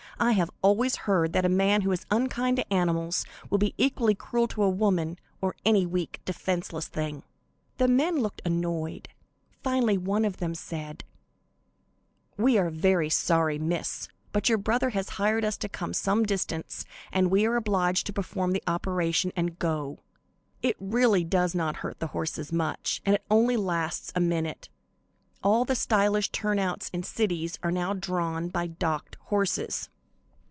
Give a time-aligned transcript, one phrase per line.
[0.19, 4.13] I have always heard that a man who is unkind to animals will be equally
[4.13, 7.23] cruel to woman, or any weak, defenceless thing."
[7.79, 9.09] The men looked annoyed.
[9.63, 11.03] Finally one of them said:
[12.37, 16.85] "We are very sorry, Miss, but your brother has hired us to come some distance,
[17.11, 20.01] and we are obliged to perform the operation and go.
[20.61, 24.69] It really does not hurt the horses much, and it only lasts a minute.
[25.41, 29.89] All the stylish turnouts in cities are now drawn by docked horses."